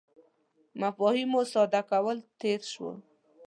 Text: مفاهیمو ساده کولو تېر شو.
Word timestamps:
مفاهیمو 0.81 1.41
ساده 1.53 1.81
کولو 1.89 2.25
تېر 2.41 2.61
شو. 2.71 2.87